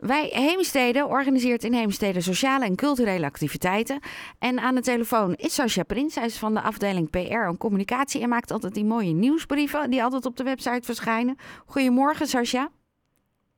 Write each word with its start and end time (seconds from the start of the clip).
Wij 0.00 0.28
Heemstede 0.32 1.06
organiseert 1.06 1.64
in 1.64 1.72
Heemstede 1.72 2.20
sociale 2.20 2.64
en 2.64 2.76
culturele 2.76 3.26
activiteiten. 3.26 4.00
En 4.38 4.58
aan 4.58 4.74
de 4.74 4.80
telefoon 4.80 5.34
is 5.34 5.54
Sascha 5.54 5.82
Prins. 5.82 6.14
Zij 6.14 6.24
is 6.24 6.38
van 6.38 6.54
de 6.54 6.60
afdeling 6.60 7.10
PR 7.10 7.46
en 7.46 7.56
communicatie 7.58 8.22
en 8.22 8.28
maakt 8.28 8.50
altijd 8.50 8.74
die 8.74 8.84
mooie 8.84 9.12
nieuwsbrieven 9.12 9.90
die 9.90 10.02
altijd 10.02 10.26
op 10.26 10.36
de 10.36 10.44
website 10.44 10.86
verschijnen. 10.86 11.36
Goedemorgen 11.66 12.26
Sascha. 12.26 12.68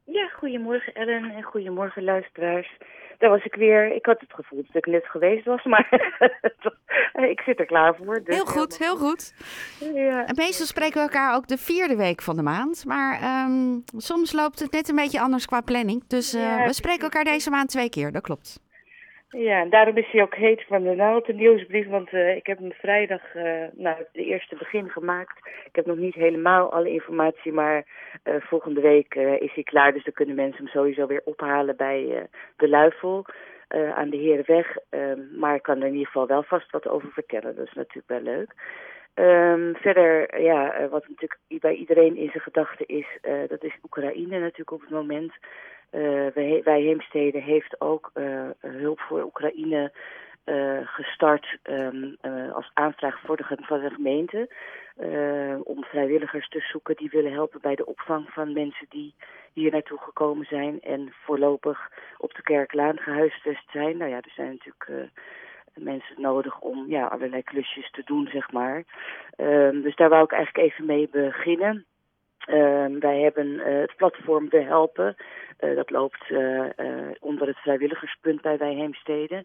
Ja, 0.05 0.29
goedemorgen 0.29 0.95
Ellen 0.95 1.31
en 1.31 1.43
goedemorgen 1.43 2.05
luisteraars. 2.05 2.77
Daar 3.19 3.31
was 3.31 3.45
ik 3.45 3.55
weer. 3.55 3.95
Ik 3.95 4.07
had 4.07 4.21
het 4.21 4.33
gevoel 4.33 4.63
dat 4.67 4.77
ik 4.77 4.87
net 4.87 5.07
geweest 5.07 5.45
was, 5.45 5.65
maar 5.65 5.89
ik 7.31 7.41
zit 7.41 7.59
er 7.59 7.67
klaar 7.67 7.97
voor. 7.97 8.23
Dus 8.25 8.35
heel 8.35 8.47
goed, 8.47 8.79
heel 8.79 8.97
goed. 8.97 9.35
Ja. 9.95 10.27
En 10.27 10.35
meestal 10.37 10.67
spreken 10.67 10.95
we 10.95 11.01
elkaar 11.01 11.35
ook 11.35 11.47
de 11.47 11.59
vierde 11.59 11.97
week 11.97 12.23
van 12.23 12.37
de 12.37 12.43
maand. 12.43 12.85
Maar 12.87 13.45
um, 13.47 13.83
soms 13.97 14.33
loopt 14.33 14.59
het 14.59 14.73
net 14.73 14.89
een 14.89 14.97
beetje 14.97 15.21
anders 15.21 15.47
qua 15.47 15.61
planning. 15.61 16.07
Dus 16.07 16.35
uh, 16.35 16.67
we 16.67 16.73
spreken 16.73 17.03
elkaar 17.03 17.25
deze 17.25 17.51
maand 17.51 17.69
twee 17.69 17.91
keer, 17.91 18.13
dat 18.13 18.23
klopt. 18.23 18.61
Ja, 19.29 19.61
en 19.61 19.71
daarom 19.71 19.97
is 19.97 20.11
hij 20.11 20.23
ook 20.23 20.35
heet 20.35 20.65
van 20.69 20.83
de 20.83 20.95
nou, 20.95 21.23
de 21.25 21.33
nieuwsbrief. 21.33 21.89
Want 21.89 22.13
uh, 22.13 22.37
ik 22.37 22.47
heb 22.47 22.59
hem 22.59 22.73
vrijdag, 22.73 23.35
uh, 23.35 23.43
nou, 23.73 23.97
de 24.13 24.25
eerste 24.25 24.57
begin 24.57 24.89
gemaakt. 24.89 25.39
Ik 25.67 25.75
heb 25.77 25.87
nog 25.87 25.97
niet 25.97 26.15
helemaal 26.15 26.73
alle 26.73 26.91
informatie, 26.91 27.53
maar 27.53 27.85
uh, 28.25 28.35
volgende 28.39 28.81
week 28.81 29.15
is 29.15 29.55
hij 29.55 29.63
klaar. 29.63 29.93
Dus 29.93 30.05
dan 30.05 30.13
kunnen 30.13 30.35
mensen 30.35 30.65
hem 30.65 30.73
sowieso 30.73 31.07
weer 31.07 31.23
ophalen 31.25 31.77
bij 31.77 32.29
de 32.57 32.69
Luifel 32.69 33.27
aan 33.73 34.11
de 34.11 34.17
Herenweg. 34.17 34.77
Ehm, 34.89 35.39
maar 35.39 35.55
ik 35.55 35.63
kan 35.63 35.81
er 35.81 35.87
in 35.87 35.93
ieder 35.93 36.07
geval 36.07 36.27
wel 36.27 36.43
vast 36.43 36.71
wat 36.71 36.89
over 36.89 37.09
vertellen. 37.13 37.57
Dat 37.57 37.67
is 37.67 37.73
natuurlijk 37.73 38.09
wel 38.09 38.35
leuk. 38.35 38.55
Um, 39.15 39.77
verder, 39.77 40.41
ja, 40.41 40.89
wat 40.89 41.09
natuurlijk 41.09 41.39
bij 41.49 41.75
iedereen 41.75 42.17
in 42.17 42.29
zijn 42.31 42.43
gedachten 42.43 42.87
is, 42.87 43.07
dat 43.49 43.65
is 43.65 43.79
Oekraïne 43.83 44.39
natuurlijk 44.39 44.71
op 44.71 44.81
het 44.81 44.91
moment. 44.91 45.33
Wij, 46.35 46.61
wij 46.65 46.81
Heemstede 46.81 47.39
heeft 47.39 47.81
ook 47.81 48.11
hulp 48.61 49.01
voor 49.01 49.23
Oekraïne 49.23 49.93
gestart 50.85 51.59
um, 51.63 52.17
als 52.53 52.71
aanvraag 52.75 53.21
voor 53.21 53.37
de, 53.37 53.45
van 53.63 53.81
de 53.81 53.91
gemeente. 53.91 54.49
om 55.65 55.85
vrijwilligers 55.85 56.49
te 56.49 56.61
zoeken 56.61 56.97
die 56.97 57.11
willen 57.11 57.33
helpen 57.33 57.61
bij 57.61 57.75
de 57.75 57.87
opvang 57.87 58.29
van 58.31 58.53
mensen 58.53 58.87
die 58.89 59.15
hier 59.53 59.71
naartoe 59.71 59.99
gekomen 59.99 60.47
zijn 60.47 60.81
en 60.81 61.13
voorlopig 61.25 61.91
op 62.19 62.35
de 62.35 62.43
Kerklaan 62.43 62.99
gehuisvest 62.99 63.71
zijn. 63.71 63.97
Nou 63.97 64.11
ja, 64.11 64.17
er 64.17 64.33
zijn 64.35 64.49
natuurlijk 64.49 65.11
mensen 65.75 66.21
nodig 66.21 66.61
om 66.61 66.87
ja, 66.89 67.07
allerlei 67.07 67.43
klusjes 67.43 67.91
te 67.91 68.03
doen, 68.05 68.29
zeg 68.33 68.53
maar. 68.53 68.85
Um, 69.37 69.83
dus 69.83 69.97
daar 69.97 70.09
wou 70.09 70.25
ik 70.25 70.33
eigenlijk 70.33 70.71
even 70.71 70.87
mee 70.87 71.09
beginnen. 71.09 71.85
Uh, 72.49 72.87
wij 72.99 73.21
hebben 73.21 73.47
uh, 73.47 73.65
het 73.65 73.97
platform 73.97 74.49
We 74.49 74.61
Helpen. 74.61 75.17
Uh, 75.61 75.77
dat 75.77 75.91
loopt 75.91 76.33
onder 77.21 77.47
het 77.47 77.59
vrijwilligerspunt 77.59 78.41
bij 78.41 78.59
Wij 78.59 78.75
Heemstede. 78.75 79.45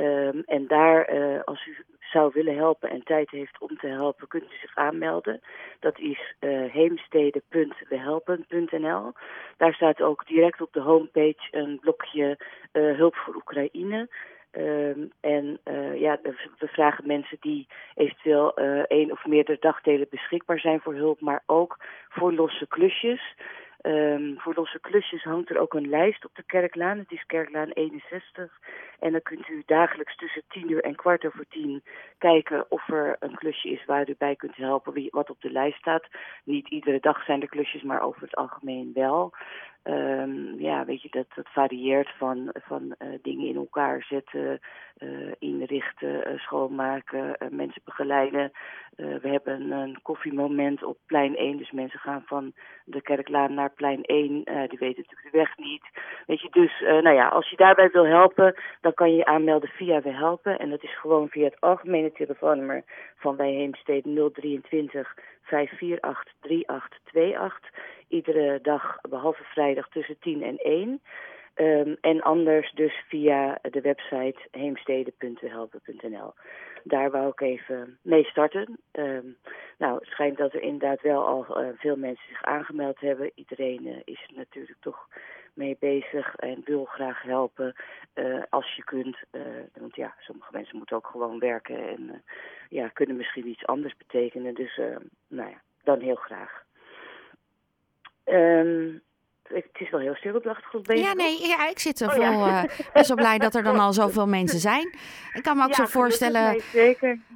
Um, 0.00 0.42
en 0.46 0.66
daar, 0.66 1.06
als 1.44 1.66
u 1.66 1.84
zou 2.10 2.30
willen 2.34 2.56
helpen 2.56 2.90
en 2.90 3.02
tijd 3.02 3.30
heeft 3.30 3.60
om 3.60 3.76
te 3.76 3.86
helpen, 3.86 4.28
kunt 4.28 4.52
u 4.52 4.56
zich 4.60 4.76
aanmelden. 4.76 5.40
Dat 5.80 5.98
is 5.98 6.34
heemstede.wehelpen.nl. 6.70 9.12
Daar 9.56 9.74
staat 9.74 10.02
ook 10.02 10.26
direct 10.26 10.60
op 10.60 10.72
de 10.72 10.80
homepage 10.80 11.48
een 11.50 11.78
blokje 11.80 12.38
hulp 12.72 13.14
voor 13.14 13.34
Oekraïne. 13.34 14.08
Um, 14.52 15.10
en 15.20 15.58
uh, 15.64 16.00
ja, 16.00 16.18
we 16.58 16.66
vragen 16.66 17.06
mensen 17.06 17.36
die 17.40 17.66
eventueel 17.94 18.60
uh, 18.60 18.78
één 18.78 19.10
of 19.10 19.26
meerdere 19.26 19.58
dagdelen 19.60 20.06
beschikbaar 20.10 20.58
zijn 20.58 20.80
voor 20.80 20.94
hulp, 20.94 21.20
maar 21.20 21.42
ook 21.46 21.76
voor 22.08 22.32
losse 22.32 22.66
klusjes. 22.66 23.34
Um, 23.82 24.34
voor 24.38 24.54
losse 24.54 24.80
klusjes 24.80 25.22
hangt 25.22 25.50
er 25.50 25.58
ook 25.58 25.74
een 25.74 25.88
lijst 25.88 26.24
op 26.24 26.34
de 26.34 26.42
Kerklaan. 26.42 26.98
Het 26.98 27.10
is 27.10 27.26
Kerklaan 27.26 27.70
61. 27.70 28.58
En 28.98 29.12
dan 29.12 29.22
kunt 29.22 29.48
u 29.48 29.62
dagelijks 29.66 30.16
tussen 30.16 30.42
10 30.48 30.70
uur 30.70 30.84
en 30.84 30.94
kwart 30.94 31.26
over 31.26 31.44
tien 31.48 31.82
kijken 32.18 32.70
of 32.70 32.88
er 32.88 33.16
een 33.20 33.34
klusje 33.34 33.68
is 33.68 33.84
waar 33.84 34.08
u 34.08 34.14
bij 34.18 34.36
kunt 34.36 34.56
helpen, 34.56 34.92
wie, 34.92 35.08
wat 35.10 35.30
op 35.30 35.40
de 35.40 35.50
lijst 35.50 35.78
staat. 35.78 36.06
Niet 36.44 36.68
iedere 36.68 37.00
dag 37.00 37.24
zijn 37.24 37.42
er 37.42 37.48
klusjes, 37.48 37.82
maar 37.82 38.02
over 38.02 38.22
het 38.22 38.34
algemeen 38.34 38.90
wel. 38.94 39.32
Um, 39.84 40.54
ja, 40.58 40.84
weet 40.84 41.02
je, 41.02 41.08
dat, 41.10 41.26
dat 41.34 41.48
varieert 41.48 42.08
van, 42.16 42.50
van 42.52 42.82
uh, 42.82 43.08
dingen 43.22 43.48
in 43.48 43.56
elkaar 43.56 44.02
zetten, 44.02 44.60
uh, 44.98 45.32
inrichten, 45.38 46.28
uh, 46.28 46.38
schoonmaken, 46.38 47.36
mensen 47.50 47.82
begeleiden. 47.84 48.52
we 48.96 49.28
hebben 49.28 49.70
een 49.70 49.98
koffiemoment 50.02 50.82
op 50.82 50.98
plein 51.06 51.36
1, 51.36 51.56
dus 51.56 51.70
mensen 51.70 51.98
gaan 51.98 52.22
van 52.26 52.52
de 52.84 53.02
kerklaan 53.02 53.54
naar 53.54 53.70
plein 53.70 54.02
1. 54.02 54.28
die 54.44 54.78
weten 54.78 54.78
natuurlijk 54.78 55.22
de 55.22 55.38
weg 55.38 55.56
niet. 55.56 55.84
Weet 56.26 56.40
je, 56.40 56.48
dus 56.50 56.80
nou 56.80 57.14
ja, 57.14 57.28
als 57.28 57.50
je 57.50 57.56
daarbij 57.56 57.90
wil 57.90 58.06
helpen, 58.06 58.54
dan 58.80 58.94
kan 58.94 59.10
je 59.10 59.16
je 59.16 59.24
aanmelden 59.24 59.68
via 59.68 60.00
We 60.00 60.12
Helpen. 60.12 60.58
En 60.58 60.70
dat 60.70 60.82
is 60.82 60.98
gewoon 60.98 61.28
via 61.28 61.44
het 61.44 61.60
algemene 61.60 62.12
telefoonnummer 62.12 62.84
van 63.16 63.40
Heemstede 63.40 64.30
023 64.32 65.14
548 65.48 66.32
3828. 66.40 67.70
Iedere 68.08 68.58
dag, 68.62 69.00
behalve 69.08 69.44
vrijdag, 69.44 69.88
tussen 69.88 70.18
10 70.18 70.42
en 70.42 70.56
1. 70.56 71.00
Um, 71.60 71.96
en 72.00 72.22
anders 72.22 72.72
dus 72.72 73.04
via 73.08 73.58
de 73.70 73.80
website 73.80 74.38
heemstede.helpen.nl. 74.50 76.32
Daar 76.82 77.10
wou 77.10 77.28
ik 77.28 77.40
even 77.40 77.98
mee 78.02 78.24
starten. 78.24 78.78
Um, 78.92 79.36
nou, 79.78 79.94
het 79.98 80.08
schijnt 80.08 80.36
dat 80.36 80.52
er 80.52 80.62
inderdaad 80.62 81.00
wel 81.00 81.26
al 81.26 81.62
uh, 81.62 81.68
veel 81.76 81.96
mensen 81.96 82.28
zich 82.28 82.42
aangemeld 82.42 83.00
hebben. 83.00 83.30
Iedereen 83.34 83.86
uh, 83.86 83.96
is 84.04 84.30
natuurlijk 84.34 84.78
toch 84.80 85.08
mee 85.58 85.76
bezig 85.80 86.36
en 86.36 86.62
wil 86.64 86.84
graag 86.84 87.22
helpen 87.22 87.74
uh, 88.14 88.42
als 88.48 88.74
je 88.76 88.84
kunt. 88.84 89.16
want 89.74 89.96
ja, 89.96 90.14
sommige 90.18 90.52
mensen 90.52 90.76
moeten 90.76 90.96
ook 90.96 91.06
gewoon 91.06 91.38
werken 91.38 91.88
en 91.88 92.22
ja, 92.68 92.88
kunnen 92.88 93.16
misschien 93.16 93.48
iets 93.48 93.66
anders 93.66 93.96
betekenen. 93.96 94.54
Dus 94.54 94.80
nou 95.28 95.50
ja, 95.50 95.62
dan 95.82 96.00
heel 96.00 96.14
graag. 96.14 96.66
Um, 98.24 99.02
het 99.48 99.64
is 99.72 99.90
wel 99.90 100.00
heel 100.00 100.14
stil 100.14 100.34
op 100.34 100.42
de 100.42 100.48
achtergrond. 100.48 100.86
Ja, 100.86 101.12
nee, 101.12 101.46
ja, 101.46 101.68
ik 101.68 101.78
zit 101.78 102.00
er 102.00 102.08
oh, 102.08 102.14
vol. 102.14 102.22
Ja. 102.22 102.62
Uh, 102.62 102.70
best 102.92 103.08
wel 103.08 103.16
blij 103.16 103.38
dat 103.38 103.54
er 103.54 103.62
dan 103.62 103.78
al 103.78 103.92
zoveel 103.92 104.26
mensen 104.26 104.58
zijn. 104.58 104.94
Ik 105.32 105.42
kan 105.42 105.56
me 105.56 105.62
ook 105.62 105.68
ja, 105.68 105.74
zo 105.74 105.84
voorstellen 105.84 106.62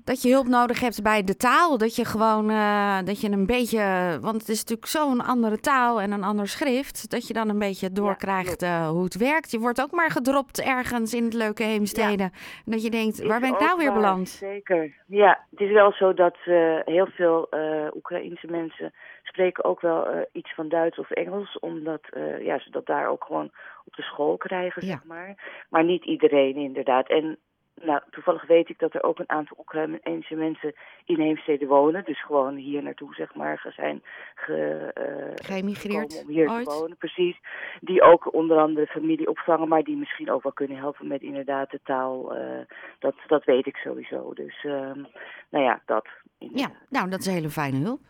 dat 0.05 0.23
je 0.23 0.31
hulp 0.31 0.47
nodig 0.47 0.81
hebt 0.81 1.03
bij 1.03 1.25
de 1.25 1.37
taal. 1.37 1.79
Dat 1.79 1.97
je 1.97 2.05
gewoon, 2.05 2.51
uh, 2.51 2.99
dat 3.05 3.21
je 3.21 3.31
een 3.31 3.47
beetje, 3.47 4.19
want 4.21 4.41
het 4.41 4.49
is 4.49 4.59
natuurlijk 4.59 4.89
zo'n 4.89 5.21
andere 5.21 5.61
taal 5.61 6.01
en 6.01 6.13
een 6.13 6.25
ander 6.25 6.49
schrift, 6.49 7.11
dat 7.11 7.27
je 7.27 7.35
dan 7.35 7.49
een 7.49 7.59
beetje 7.59 7.93
doorkrijgt 7.93 8.63
uh, 8.63 8.89
hoe 8.89 9.05
het 9.05 9.17
werkt. 9.17 9.51
Je 9.51 9.59
wordt 9.59 9.83
ook 9.83 9.91
maar 9.91 10.11
gedropt 10.11 10.61
ergens 10.61 11.15
in 11.15 11.25
het 11.25 11.35
leuke 11.35 11.63
Heemstede. 11.63 12.23
En 12.23 12.33
dat 12.65 12.83
je 12.83 12.91
denkt, 12.91 13.27
waar 13.27 13.41
ben 13.41 13.53
ik 13.53 13.61
nou 13.61 13.79
weer 13.79 13.93
beland? 13.93 14.29
Zeker. 14.29 14.93
Ja, 15.07 15.45
het 15.51 15.61
is 15.61 15.71
wel 15.71 15.93
zo 15.93 16.15
dat 16.15 16.37
heel 16.85 17.07
veel 17.07 17.49
Oekraïense 17.95 18.47
mensen 18.47 18.93
spreken 19.23 19.65
ook 19.65 19.81
wel 19.81 20.15
uh, 20.15 20.21
iets 20.33 20.55
van 20.55 20.69
Duits 20.69 20.99
of 20.99 21.11
Engels, 21.11 21.59
omdat 21.59 22.03
uh, 22.17 22.45
ja, 22.45 22.59
ze 22.59 22.71
dat 22.71 22.87
daar 22.87 23.09
ook 23.09 23.25
gewoon 23.25 23.51
op 23.85 23.95
de 23.95 24.03
school 24.03 24.37
krijgen, 24.37 24.83
zeg 24.83 25.05
maar. 25.05 25.65
Maar 25.71 25.85
niet 25.85 26.05
iedereen 26.05 26.57
inderdaad. 26.57 27.09
En 27.09 27.39
nou, 27.75 28.01
toevallig 28.11 28.47
weet 28.47 28.69
ik 28.69 28.79
dat 28.79 28.95
er 28.95 29.03
ook 29.03 29.19
een 29.19 29.31
aantal 29.31 29.57
Oekraïnse 29.59 30.35
mensen 30.35 30.75
in 31.05 31.21
Heemstede 31.21 31.67
wonen. 31.67 32.05
Dus 32.05 32.25
gewoon 32.25 32.57
hier 32.57 32.83
naartoe, 32.83 33.15
zeg 33.15 33.35
maar, 33.35 33.73
zijn 33.77 34.03
ge, 34.35 34.91
uh, 34.99 35.47
geëmigreerd. 35.47 36.23
Om 36.23 36.31
hier 36.31 36.51
ooit. 36.51 36.65
te 36.65 36.79
wonen, 36.79 36.97
precies. 36.97 37.37
Die 37.81 38.03
ook 38.03 38.35
onder 38.35 38.59
andere 38.59 38.87
familie 38.87 39.29
opvangen, 39.29 39.69
maar 39.69 39.83
die 39.83 39.97
misschien 39.97 40.31
ook 40.31 40.43
wel 40.43 40.53
kunnen 40.53 40.77
helpen 40.77 41.07
met 41.07 41.23
inderdaad 41.23 41.71
de 41.71 41.81
taal. 41.85 42.37
Uh, 42.37 42.61
dat, 42.99 43.15
dat 43.27 43.45
weet 43.45 43.67
ik 43.67 43.77
sowieso. 43.77 44.33
Dus, 44.35 44.65
uh, 44.65 44.73
nou 45.51 45.65
ja, 45.65 45.83
dat. 45.87 46.07
Inderdaad. 46.39 46.71
Ja, 46.71 46.99
nou, 46.99 47.11
dat 47.11 47.21
is 47.21 47.27
een 47.27 47.33
hele 47.33 47.51
fijne 47.51 47.79
hulp. 47.79 48.01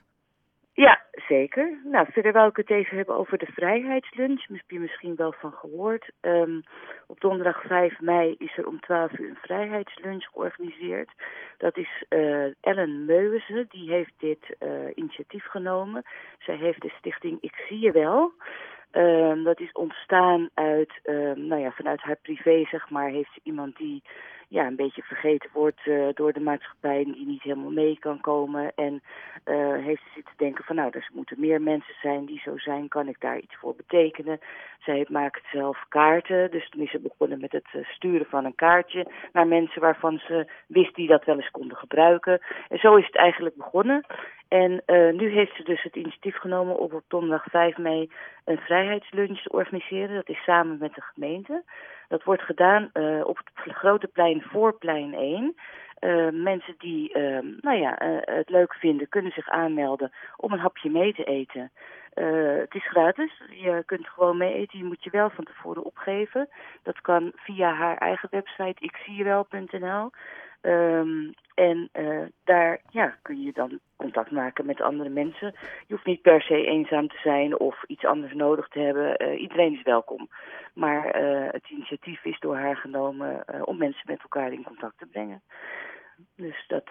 Ja, 0.72 1.01
zeker. 1.32 1.78
Nou, 1.84 2.06
verder 2.12 2.32
wou 2.32 2.48
ik 2.48 2.56
het 2.56 2.70
even 2.70 2.96
hebben 2.96 3.16
over 3.16 3.38
de 3.38 3.52
vrijheidslunch. 3.52 4.46
Daar 4.46 4.56
heb 4.56 4.70
je 4.70 4.80
misschien 4.80 5.16
wel 5.16 5.32
van 5.32 5.52
gehoord. 5.52 6.10
Um, 6.20 6.62
op 7.06 7.20
donderdag 7.20 7.62
5 7.66 8.00
mei 8.00 8.34
is 8.38 8.56
er 8.56 8.66
om 8.66 8.80
12 8.80 9.18
uur 9.18 9.28
een 9.28 9.36
vrijheidslunch 9.42 10.24
georganiseerd. 10.24 11.10
Dat 11.58 11.76
is 11.76 12.04
uh, 12.08 12.44
Ellen 12.60 13.04
Meuwesen, 13.04 13.66
die 13.70 13.90
heeft 13.90 14.12
dit 14.18 14.56
uh, 14.60 14.68
initiatief 14.94 15.44
genomen. 15.44 16.02
Zij 16.38 16.56
heeft 16.56 16.82
de 16.82 16.92
stichting 16.98 17.38
Ik 17.40 17.64
Zie 17.68 17.78
Je 17.78 17.92
Wel. 17.92 18.32
Um, 18.92 19.44
dat 19.44 19.60
is 19.60 19.72
ontstaan 19.72 20.48
uit, 20.54 20.92
um, 21.04 21.46
nou 21.46 21.60
ja, 21.60 21.70
vanuit 21.70 22.00
haar 22.00 22.18
privé, 22.22 22.64
zeg 22.64 22.90
maar, 22.90 23.08
heeft 23.08 23.32
ze 23.34 23.40
iemand 23.42 23.76
die 23.76 24.02
ja, 24.52 24.66
een 24.66 24.76
beetje 24.76 25.02
vergeten 25.02 25.50
wordt 25.52 25.86
uh, 25.86 26.08
door 26.14 26.32
de 26.32 26.40
maatschappij, 26.40 27.04
die 27.04 27.26
niet 27.26 27.42
helemaal 27.42 27.70
mee 27.70 27.98
kan 27.98 28.20
komen. 28.20 28.72
En 28.74 29.02
uh, 29.44 29.84
heeft 29.84 30.02
ze 30.02 30.10
zitten 30.14 30.34
denken 30.36 30.64
van 30.64 30.76
nou, 30.76 30.90
er 30.92 31.10
moeten 31.12 31.40
meer 31.40 31.62
mensen 31.62 31.94
zijn 32.02 32.24
die 32.24 32.40
zo 32.44 32.58
zijn, 32.58 32.88
kan 32.88 33.08
ik 33.08 33.20
daar 33.20 33.38
iets 33.38 33.56
voor 33.56 33.74
betekenen. 33.76 34.40
Zij 34.80 35.06
maakt 35.08 35.42
zelf 35.52 35.84
kaarten, 35.88 36.50
dus 36.50 36.68
toen 36.68 36.82
is 36.82 36.90
ze 36.90 36.98
begonnen 36.98 37.40
met 37.40 37.52
het 37.52 37.66
uh, 37.72 37.84
sturen 37.84 38.26
van 38.26 38.44
een 38.44 38.54
kaartje 38.54 39.06
naar 39.32 39.46
mensen 39.46 39.80
waarvan 39.80 40.18
ze 40.18 40.46
wist 40.66 40.94
die 40.94 41.08
dat 41.08 41.24
wel 41.24 41.36
eens 41.36 41.50
konden 41.50 41.76
gebruiken. 41.76 42.40
En 42.68 42.78
zo 42.78 42.96
is 42.96 43.06
het 43.06 43.16
eigenlijk 43.16 43.56
begonnen. 43.56 44.06
En 44.48 44.82
nu 45.16 45.30
heeft 45.30 45.56
ze 45.56 45.62
dus 45.62 45.82
het 45.82 45.96
initiatief 45.96 46.36
genomen 46.36 46.78
om 46.78 46.92
op 46.92 47.04
donderdag 47.08 47.44
5 47.50 47.76
mei 47.76 48.10
een 48.44 48.58
vrijheidslunch 48.58 49.42
te 49.42 49.52
organiseren. 49.52 50.14
Dat 50.14 50.28
is 50.28 50.42
samen 50.42 50.78
met 50.78 50.94
de 50.94 51.00
gemeente. 51.00 51.62
Dat 52.12 52.24
wordt 52.24 52.42
gedaan 52.42 52.90
uh, 52.94 53.26
op 53.26 53.40
het 53.54 53.74
grote 53.74 54.06
plein 54.06 54.42
voor 54.42 54.78
plein 54.78 55.14
1. 55.14 55.54
Uh, 56.00 56.28
mensen 56.30 56.74
die 56.78 57.18
nou 57.60 57.78
ja, 57.78 57.94
het 58.24 58.50
leuk 58.50 58.74
vinden, 58.74 59.08
kunnen 59.08 59.32
zich 59.32 59.48
aanmelden 59.48 60.12
om 60.36 60.52
een 60.52 60.58
hapje 60.58 60.90
mee 60.90 61.14
te 61.14 61.24
eten. 61.24 61.70
het 62.60 62.74
is 62.74 62.88
gratis. 62.88 63.42
Je 63.50 63.82
kunt 63.86 64.08
gewoon 64.08 64.36
mee 64.36 64.54
eten. 64.54 64.78
Je 64.78 64.84
moet 64.84 65.04
je 65.04 65.10
wel 65.10 65.30
van 65.30 65.44
tevoren 65.44 65.84
opgeven. 65.84 66.48
Dat 66.82 67.00
kan 67.00 67.32
via 67.36 67.74
haar 67.74 67.96
eigen 67.96 68.28
website 68.30 68.84
ikziewel.nl. 68.84 70.10
Um, 70.62 71.32
en 71.54 71.88
uh, 71.92 72.22
daar 72.44 72.80
ja, 72.90 73.16
kun 73.22 73.42
je 73.42 73.52
dan 73.52 73.78
contact 73.96 74.30
maken 74.30 74.66
met 74.66 74.80
andere 74.80 75.08
mensen. 75.08 75.54
Je 75.86 75.94
hoeft 75.94 76.06
niet 76.06 76.22
per 76.22 76.42
se 76.42 76.66
eenzaam 76.66 77.08
te 77.08 77.18
zijn 77.22 77.58
of 77.58 77.84
iets 77.86 78.04
anders 78.04 78.32
nodig 78.34 78.68
te 78.68 78.78
hebben. 78.78 79.22
Uh, 79.22 79.40
iedereen 79.40 79.72
is 79.72 79.82
welkom. 79.82 80.28
Maar 80.74 81.22
uh, 81.22 81.48
het 81.50 81.68
initiatief 81.68 82.24
is 82.24 82.40
door 82.40 82.56
haar 82.56 82.76
genomen 82.76 83.44
om 83.66 83.76
mensen 83.76 84.02
met 84.06 84.22
elkaar 84.22 84.52
in 84.52 84.62
contact 84.62 84.98
te 84.98 85.06
brengen. 85.06 85.42
Dus 86.36 86.64
dat. 86.68 86.84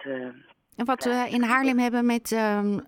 en 0.76 0.84
wat 0.84 1.04
we 1.04 1.28
in 1.30 1.42
Haarlem 1.42 1.78
hebben 1.78 2.06
met 2.06 2.32
ehm, 2.32 2.78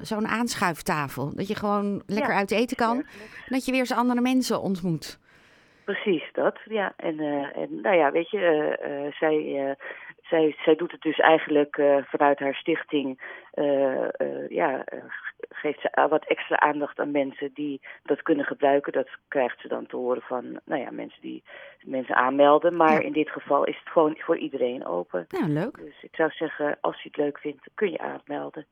zo'n 0.00 0.26
aanschuiftafel. 0.26 1.34
Dat 1.34 1.48
je 1.48 1.54
gewoon 1.54 2.02
lekker 2.06 2.34
uit 2.34 2.50
eten 2.50 2.76
kan. 2.76 2.96
En 2.96 3.06
dat 3.46 3.64
je 3.64 3.70
weer 3.70 3.80
eens 3.80 3.96
andere 3.96 4.20
mensen 4.20 4.60
ontmoet. 4.60 5.20
Precies, 5.84 6.24
dat. 6.32 6.58
Ja, 6.64 6.92
en, 6.96 7.18
en 7.54 7.80
nou 7.80 7.96
ja, 7.96 8.12
weet 8.12 8.30
je, 8.30 9.12
zij 9.18 9.76
zij, 10.28 10.56
zij 10.64 10.74
doet 10.74 10.92
het 10.92 11.00
dus 11.00 11.18
eigenlijk 11.18 11.76
uh, 11.76 11.96
vanuit 12.04 12.38
haar 12.38 12.54
stichting. 12.54 13.20
Uh, 13.54 14.08
uh, 14.18 14.48
ja, 14.48 14.84
geeft 15.48 15.80
ze 15.80 16.06
wat 16.08 16.24
extra 16.24 16.58
aandacht 16.58 16.98
aan 16.98 17.10
mensen 17.10 17.50
die 17.54 17.80
dat 18.02 18.22
kunnen 18.22 18.44
gebruiken. 18.44 18.92
Dat 18.92 19.08
krijgt 19.28 19.60
ze 19.60 19.68
dan 19.68 19.86
te 19.86 19.96
horen 19.96 20.22
van 20.22 20.60
nou 20.64 20.80
ja, 20.80 20.90
mensen 20.90 21.20
die 21.20 21.42
mensen 21.84 22.14
aanmelden. 22.14 22.76
Maar 22.76 23.02
in 23.02 23.12
dit 23.12 23.30
geval 23.30 23.64
is 23.64 23.78
het 23.78 23.88
gewoon 23.88 24.16
voor 24.18 24.36
iedereen 24.36 24.86
open. 24.86 25.26
Nou, 25.28 25.48
leuk. 25.48 25.76
Dus 25.76 26.02
ik 26.02 26.14
zou 26.14 26.30
zeggen, 26.30 26.78
als 26.80 27.02
je 27.02 27.08
het 27.08 27.16
leuk 27.16 27.38
vindt, 27.38 27.68
kun 27.74 27.90
je 27.90 27.98
aanmelden. 27.98 28.66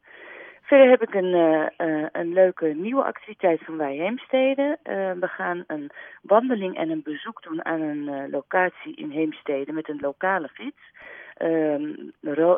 Verder 0.62 0.91
heb 0.91 1.03
ik 1.03 1.15
een, 1.15 1.35
uh, 1.35 2.07
een 2.12 2.33
leuke 2.33 2.67
nieuwe 2.67 3.05
activiteit 3.05 3.61
van 3.65 3.77
Wij 3.77 3.95
Heemstede. 3.95 4.79
Uh, 4.85 5.12
we 5.21 5.27
gaan 5.27 5.65
een 5.67 5.91
wandeling 6.23 6.77
en 6.77 6.91
een 6.91 7.03
bezoek 7.03 7.43
doen 7.43 7.65
aan 7.65 7.81
een 7.81 8.09
uh, 8.09 8.23
locatie 8.31 8.97
in 8.97 9.11
Heemstede 9.11 9.73
met 9.73 9.89
een 9.89 9.99
lokale 10.00 10.49
gids. 10.49 10.93
Ehm, 11.35 11.95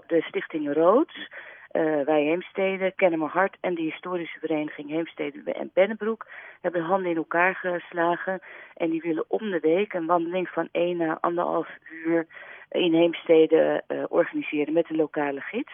de 0.06 0.23
stichting 0.23 0.75
Roods, 0.75 1.28
uh, 1.73 2.00
wij 2.05 2.93
Kennen 2.96 3.20
Hart 3.20 3.56
en 3.61 3.75
de 3.75 3.82
historische 3.82 4.38
vereniging 4.38 4.90
Heemstede 4.90 5.52
en 5.52 5.70
Bennebroek 5.75 6.26
hebben 6.61 6.82
handen 6.82 7.11
in 7.11 7.17
elkaar 7.17 7.55
geslagen. 7.55 8.40
En 8.75 8.90
die 8.90 9.00
willen 9.00 9.25
om 9.28 9.50
de 9.50 9.61
week 9.61 9.93
een 9.93 10.06
wandeling 10.06 10.49
van 10.49 10.69
1 10.73 11.00
à 11.00 11.19
anderhalf 11.20 11.69
uur 12.05 12.26
in 12.70 12.94
Heemstede 12.94 13.82
uh, 13.88 14.05
organiseren 14.08 14.73
met 14.73 14.90
een 14.90 14.96
lokale 14.96 15.40
gids. 15.40 15.73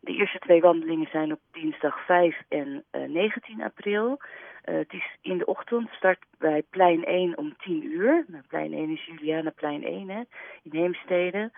De 0.00 0.12
eerste 0.12 0.38
twee 0.38 0.60
wandelingen 0.60 1.08
zijn 1.10 1.32
op 1.32 1.40
dinsdag 1.52 2.04
5 2.04 2.42
en 2.48 2.84
uh, 2.92 3.08
19 3.08 3.62
april. 3.62 4.20
Uh, 4.64 4.74
het 4.74 4.92
is 4.92 5.16
in 5.20 5.38
de 5.38 5.46
ochtend, 5.46 5.90
start 5.90 6.18
bij 6.38 6.62
plein 6.70 7.04
1 7.04 7.38
om 7.38 7.56
10 7.58 7.84
uur. 7.84 8.24
Nou, 8.26 8.42
plein 8.48 8.72
1 8.72 8.90
is 8.90 9.04
Juliana 9.04 9.50
plein 9.50 9.84
1 9.84 10.08
hè, 10.08 10.22
in 10.62 10.80
Heemstede. 10.80 11.50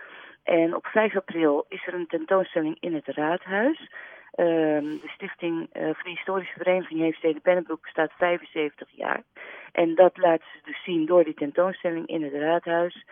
En 0.43 0.75
op 0.75 0.87
5 0.87 1.17
april 1.17 1.67
is 1.69 1.87
er 1.87 1.95
een 1.95 2.07
tentoonstelling 2.07 2.77
in 2.81 2.95
het 2.95 3.07
Raadhuis. 3.07 3.81
Uh, 3.81 4.47
de 5.03 5.11
Stichting 5.15 5.61
uh, 5.61 5.83
de 5.83 6.11
Historische 6.11 6.59
Vereniging 6.59 7.01
Heemstede 7.01 7.41
Pennenbroek 7.41 7.83
bestaat 7.83 8.13
75 8.19 8.89
jaar. 8.91 9.23
En 9.73 9.95
dat 9.95 10.17
laat 10.17 10.41
ze 10.41 10.59
dus 10.65 10.85
zien 10.85 11.07
door 11.07 11.25
die 11.25 11.35
tentoonstelling 11.35 12.07
in 12.07 12.23
het 12.23 12.33
Raadhuis. 12.33 13.05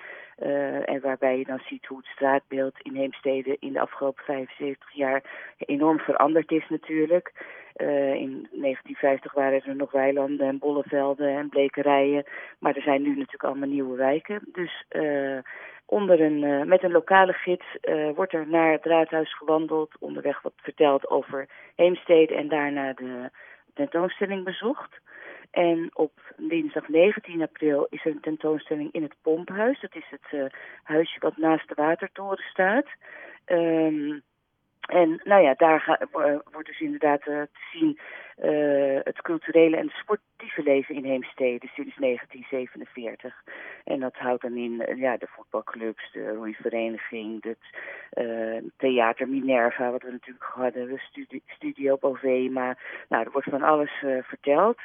Uh, 0.42 0.88
en 0.88 1.00
waarbij 1.00 1.38
je 1.38 1.44
dan 1.44 1.60
ziet 1.66 1.86
hoe 1.86 1.96
het 1.96 2.06
straatbeeld 2.06 2.80
in 2.82 2.94
Heemstede 2.94 3.56
in 3.60 3.72
de 3.72 3.80
afgelopen 3.80 4.24
75 4.24 4.92
jaar 4.92 5.22
enorm 5.58 5.98
veranderd 5.98 6.50
is 6.50 6.68
natuurlijk. 6.68 7.32
Uh, 7.76 8.14
in 8.14 8.48
1950 8.50 9.32
waren 9.32 9.62
er 9.64 9.76
nog 9.76 9.90
weilanden 9.90 10.46
en 10.46 10.58
bollevelden 10.58 11.36
en 11.36 11.48
blekerijen. 11.48 12.24
Maar 12.58 12.76
er 12.76 12.82
zijn 12.82 13.02
nu 13.02 13.08
natuurlijk 13.08 13.44
allemaal 13.44 13.68
nieuwe 13.68 13.96
wijken. 13.96 14.40
Dus 14.52 14.84
uh, 14.90 15.38
onder 15.86 16.20
een, 16.20 16.42
uh, 16.42 16.62
met 16.62 16.82
een 16.82 16.92
lokale 16.92 17.32
gids 17.32 17.64
wordt 18.14 18.32
er 18.32 18.48
naar 18.48 18.72
het 18.72 18.84
raadhuis 18.84 19.36
gewandeld, 19.36 19.98
onderweg 19.98 20.42
wat 20.42 20.52
verteld 20.56 21.08
over 21.08 21.48
Heemstede 21.76 22.34
en 22.34 22.48
daarna 22.48 22.92
de 22.92 23.30
tentoonstelling 23.74 24.44
bezocht. 24.44 25.00
En 25.50 25.90
op 25.92 26.12
dinsdag 26.36 26.88
19 26.88 27.42
april 27.42 27.86
is 27.90 28.04
er 28.04 28.10
een 28.10 28.20
tentoonstelling 28.20 28.92
in 28.92 29.02
het 29.02 29.14
Pomphuis. 29.22 29.80
Dat 29.80 29.94
is 29.94 30.10
het 30.10 30.52
huisje 30.82 31.18
wat 31.20 31.36
naast 31.36 31.68
de 31.68 31.74
watertoren 31.74 32.44
staat. 32.50 32.86
Um, 33.46 34.22
en 34.86 35.20
nou 35.24 35.42
ja, 35.42 35.54
daar 35.56 35.80
ga, 35.80 35.98
wordt 36.52 36.66
dus 36.66 36.80
inderdaad 36.80 37.26
uh, 37.26 37.42
te 37.42 37.68
zien 37.72 37.98
uh, 38.42 38.98
het 39.02 39.22
culturele 39.22 39.76
en 39.76 39.88
sportieve 39.88 40.62
leven 40.62 40.94
in 40.94 41.04
Heemstede 41.04 41.66
sinds 41.66 41.96
1947. 41.96 43.42
En 43.84 44.00
dat 44.00 44.16
houdt 44.16 44.42
dan 44.42 44.56
in 44.56 44.96
ja, 44.96 45.16
de 45.16 45.26
voetbalclubs, 45.26 46.12
de 46.12 46.32
roeivereniging, 46.34 47.44
het 47.44 47.58
uh, 48.14 48.62
theater 48.76 49.28
Minerva, 49.28 49.90
wat 49.90 50.02
we 50.02 50.10
natuurlijk 50.10 50.44
hadden, 50.44 50.88
de 50.88 50.98
studi 50.98 51.40
Studio 51.46 51.96
Bovema. 52.00 52.76
Nou, 53.08 53.24
er 53.24 53.30
wordt 53.30 53.50
van 53.50 53.62
alles 53.62 54.04
verteld. 54.22 54.78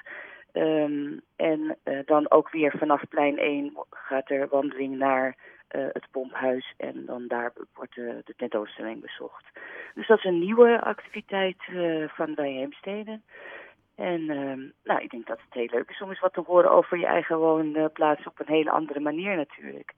Um, 0.54 1.22
en 1.36 1.78
dan 2.06 2.32
ook 2.32 2.50
weer 2.52 2.74
vanaf 2.78 3.02
plein 3.10 3.38
1 3.38 3.74
gaat 3.90 4.30
er 4.30 4.48
wandeling 4.48 4.98
naar 4.98 5.36
uh, 5.76 5.88
het 5.92 6.08
pomphuis 6.12 6.74
en 6.78 7.06
dan 7.06 7.28
daar 7.28 7.54
wordt 7.74 7.96
de, 7.96 8.22
de, 8.26 8.34
tentoonstelling 8.38 9.02
bezocht. 9.02 9.46
Dus 9.96 10.08
dat 10.08 10.18
is 10.18 10.24
een 10.24 10.40
nieuwe 10.40 10.82
activiteit 10.82 11.58
uh, 11.70 12.10
van 12.10 12.36
bij 12.36 12.52
Heemstede. 12.52 13.20
En 13.96 14.22
uh, 14.22 14.72
nou, 14.84 15.02
ik 15.02 15.10
denk 15.10 15.28
dat 15.28 15.40
het 15.42 15.54
heel 15.54 15.70
leuk 15.72 15.90
is 15.90 16.02
om 16.02 16.10
eens 16.10 16.20
wat 16.20 16.34
te 16.34 16.44
horen 16.46 16.72
over 16.72 16.98
je 16.98 17.06
eigen 17.06 17.38
woonplaats 17.38 18.26
op 18.26 18.40
een 18.40 18.54
hele 18.54 18.72
andere 18.72 19.00
manier 19.00 19.36
natuurlijk. 19.36 19.94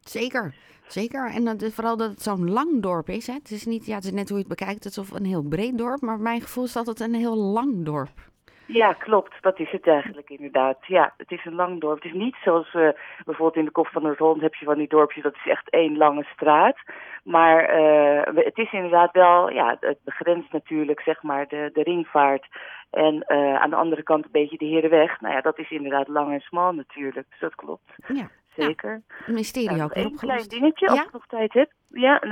Zeker, 0.00 0.54
zeker. 0.86 1.30
En 1.30 1.72
vooral 1.72 1.96
dat 1.96 2.10
het 2.10 2.22
zo'n 2.22 2.50
lang 2.50 2.82
dorp 2.82 3.08
is. 3.08 3.26
Hè? 3.26 3.32
Het 3.32 3.50
is 3.50 3.64
niet, 3.64 3.86
ja, 3.86 3.94
het 3.94 4.04
is 4.04 4.12
net 4.12 4.28
hoe 4.28 4.38
je 4.38 4.44
het 4.48 4.58
bekijkt, 4.58 4.84
het 4.84 4.92
is 4.92 4.98
of 4.98 5.10
een 5.10 5.24
heel 5.24 5.42
breed 5.42 5.78
dorp, 5.78 6.00
maar 6.00 6.20
mijn 6.20 6.40
gevoel 6.40 6.64
is 6.64 6.72
dat 6.72 6.86
het 6.86 7.00
een 7.00 7.14
heel 7.14 7.36
lang 7.36 7.84
dorp. 7.84 8.31
Ja, 8.66 8.92
klopt. 8.92 9.34
Dat 9.40 9.58
is 9.58 9.70
het 9.70 9.86
eigenlijk 9.86 10.30
inderdaad. 10.30 10.78
Ja, 10.86 11.14
het 11.16 11.30
is 11.30 11.44
een 11.44 11.54
lang 11.54 11.80
dorp. 11.80 12.02
Het 12.02 12.12
is 12.12 12.18
niet 12.18 12.36
zoals 12.44 12.74
uh, 12.74 12.88
bijvoorbeeld 13.24 13.56
in 13.56 13.64
de 13.64 13.70
Kop 13.70 13.86
van 13.86 14.02
Noord-Holland 14.02 14.40
heb 14.40 14.54
je 14.54 14.64
van 14.64 14.78
die 14.78 14.88
dorpjes, 14.88 15.22
dat 15.22 15.34
is 15.34 15.50
echt 15.50 15.70
één 15.70 15.96
lange 15.96 16.24
straat. 16.24 16.76
Maar 17.24 17.80
uh, 17.80 18.44
het 18.44 18.58
is 18.58 18.72
inderdaad 18.72 19.12
wel, 19.12 19.50
ja, 19.50 19.76
het 19.80 19.98
begrenst 20.04 20.52
natuurlijk 20.52 21.00
zeg 21.00 21.22
maar 21.22 21.48
de, 21.48 21.70
de 21.72 21.82
ringvaart. 21.82 22.46
En 22.90 23.24
uh, 23.28 23.54
aan 23.54 23.70
de 23.70 23.76
andere 23.76 24.02
kant 24.02 24.24
een 24.24 24.30
beetje 24.30 24.58
de 24.58 24.64
Herenweg. 24.64 25.20
Nou 25.20 25.34
ja, 25.34 25.40
dat 25.40 25.58
is 25.58 25.70
inderdaad 25.70 26.08
lang 26.08 26.32
en 26.32 26.40
smal 26.40 26.72
natuurlijk. 26.72 27.26
Dus 27.30 27.40
dat 27.40 27.54
klopt. 27.54 27.92
Ja. 28.06 28.28
Zeker. 28.56 29.02
Ja, 29.08 29.26
een 29.26 29.34
mysterie 29.34 29.70
nou, 29.70 29.82
ook 29.82 29.94
weer 29.94 30.04
Een 30.04 30.16
klein 30.16 30.48
dingetje, 30.48 30.88
als 30.88 31.00
ik 31.00 31.12
nog 31.12 31.26
tijd 31.26 31.52
heb. 31.52 31.70
Ja, 31.88 32.24
uh, 32.24 32.30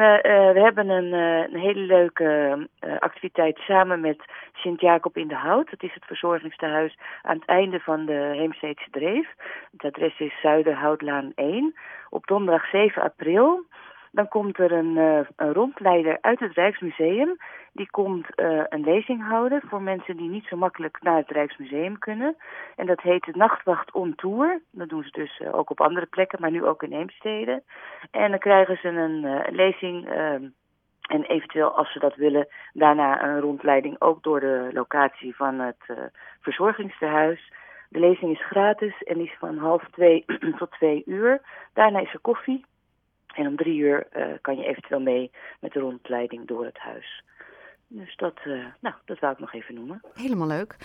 we 0.52 0.60
hebben 0.60 0.88
een, 0.88 1.12
uh, 1.12 1.52
een 1.52 1.60
hele 1.60 1.80
leuke 1.80 2.58
uh, 2.80 2.98
activiteit 2.98 3.58
samen 3.58 4.00
met 4.00 4.24
Sint-Jacob 4.52 5.16
in 5.16 5.28
de 5.28 5.34
Hout. 5.34 5.70
Dat 5.70 5.82
is 5.82 5.94
het 5.94 6.04
verzorgingstehuis 6.04 6.98
aan 7.22 7.36
het 7.36 7.48
einde 7.48 7.80
van 7.80 8.06
de 8.06 8.32
Heemsteedse 8.32 8.90
Dreef. 8.90 9.28
Het 9.72 9.84
adres 9.84 10.18
is 10.18 10.40
Zuiderhoutlaan 10.40 11.32
1. 11.34 11.74
Op 12.10 12.26
donderdag 12.26 12.70
7 12.70 13.02
april 13.02 13.66
dan 14.10 14.28
komt 14.28 14.58
er 14.58 14.72
een, 14.72 14.96
uh, 14.96 15.20
een 15.36 15.52
rondleider 15.52 16.18
uit 16.20 16.40
het 16.40 16.54
Rijksmuseum. 16.54 17.36
Die 17.72 17.90
komt 17.90 18.26
uh, 18.36 18.62
een 18.68 18.84
lezing 18.84 19.28
houden 19.28 19.62
voor 19.66 19.82
mensen 19.82 20.16
die 20.16 20.28
niet 20.28 20.46
zo 20.46 20.56
makkelijk 20.56 21.02
naar 21.02 21.16
het 21.16 21.30
Rijksmuseum 21.30 21.98
kunnen. 21.98 22.36
En 22.76 22.86
dat 22.86 23.00
heet 23.00 23.24
de 23.24 23.32
Nachtwacht 23.34 23.92
on 23.92 24.14
Tour. 24.14 24.60
Dat 24.70 24.88
doen 24.88 25.02
ze 25.02 25.10
dus 25.10 25.40
uh, 25.40 25.54
ook 25.54 25.70
op 25.70 25.80
andere 25.80 26.06
plekken, 26.06 26.40
maar 26.40 26.50
nu 26.50 26.64
ook 26.64 26.82
in 26.82 26.92
Heemstede. 26.92 27.62
En 28.10 28.30
dan 28.30 28.38
krijgen 28.38 28.76
ze 28.76 28.88
een, 28.88 29.44
lezing... 29.50 30.08
Ehm, 30.08 30.44
en 31.00 31.22
eventueel, 31.22 31.76
als 31.76 31.92
ze 31.92 31.98
dat 31.98 32.14
willen, 32.14 32.48
daarna 32.72 33.24
een 33.24 33.40
rondleiding 33.40 33.96
ook 33.98 34.22
door 34.22 34.40
de 34.40 34.70
locatie 34.72 35.36
van 35.36 35.58
het 35.58 36.10
verzorgingstehuis. 36.40 37.52
De 37.88 37.98
lezing 37.98 38.32
is 38.32 38.46
gratis 38.46 39.02
en 39.02 39.20
is 39.20 39.36
van 39.38 39.58
half 39.58 39.84
twee 39.90 40.24
tot 40.58 40.70
twee 40.70 41.02
uur. 41.06 41.40
Daarna 41.74 42.00
is 42.00 42.12
er 42.12 42.20
koffie. 42.20 42.64
En 43.34 43.46
om 43.46 43.56
drie 43.56 43.78
uur 43.78 44.06
uh, 44.16 44.24
kan 44.40 44.56
je 44.56 44.64
eventueel 44.64 45.00
mee 45.00 45.30
met 45.60 45.72
de 45.72 45.80
rondleiding 45.80 46.46
door 46.46 46.64
het 46.64 46.78
huis. 46.78 47.24
Dus 47.92 48.16
dat, 48.16 48.34
uh, 48.46 48.64
nou, 48.80 48.94
dat 49.04 49.18
wou 49.18 49.32
ik 49.32 49.38
nog 49.38 49.52
even 49.52 49.74
noemen. 49.74 50.00
Helemaal 50.14 50.46
leuk. 50.46 50.76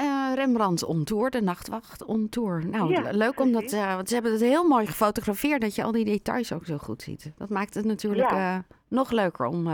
Uh, 0.00 0.32
Rembrandt 0.34 0.84
on 0.84 1.04
tour, 1.04 1.30
de 1.30 1.42
nachtwacht 1.42 2.04
on 2.04 2.28
tour. 2.28 2.66
Nou, 2.66 2.90
ja, 2.90 3.10
leuk 3.10 3.40
omdat 3.40 3.70
want 3.70 4.08
ze 4.08 4.14
hebben 4.14 4.32
het 4.32 4.40
heel 4.40 4.68
mooi 4.68 4.86
gefotografeerd 4.86 5.60
dat 5.60 5.74
je 5.74 5.82
al 5.82 5.92
die 5.92 6.04
details 6.04 6.52
ook 6.52 6.64
zo 6.64 6.78
goed 6.78 7.02
ziet. 7.02 7.32
Dat 7.38 7.48
maakt 7.48 7.74
het 7.74 7.84
natuurlijk 7.84 8.30
ja. 8.30 8.64
nog 8.88 9.10
leuker 9.10 9.46
om 9.46 9.66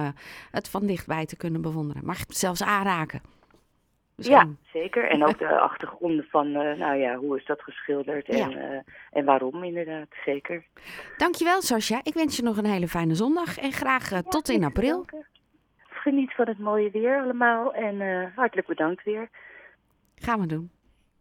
het 0.51 0.69
van 0.69 0.87
dichtbij 0.87 1.27
te 1.27 1.37
kunnen 1.37 1.61
bewonderen. 1.61 2.05
Mag 2.05 2.19
je 2.19 2.25
het 2.27 2.37
zelfs 2.37 2.63
aanraken? 2.63 3.21
Ja, 4.17 4.49
zeker. 4.73 5.11
En 5.11 5.25
ook 5.25 5.39
de 5.39 5.59
achtergronden 5.71 6.27
van, 6.31 6.53
nou 6.53 6.95
ja, 6.95 7.17
hoe 7.17 7.39
is 7.39 7.47
dat 7.47 7.63
geschilderd 7.63 8.29
en, 8.29 8.85
en 9.11 9.25
waarom 9.25 9.65
inderdaad, 9.65 10.09
zeker. 10.25 10.65
Dankjewel 11.17 11.63
Sascha. 11.63 12.01
Ik 12.03 12.15
wens 12.15 12.37
je 12.37 12.43
nog 12.43 12.57
een 12.57 12.67
hele 12.67 12.89
fijne 12.89 13.15
zondag 13.15 13.59
en 13.59 13.73
graag 13.73 14.23
tot 14.23 14.49
in 14.49 14.65
april. 14.65 15.05
Geniet 15.89 16.35
van 16.35 16.49
het 16.49 16.59
mooie 16.59 16.91
weer 16.91 17.21
allemaal 17.21 17.75
en 17.75 18.33
hartelijk 18.35 18.67
bedankt 18.67 19.05
weer. 19.05 19.29
Gaan 20.15 20.41
we 20.41 20.47
doen. 20.47 20.71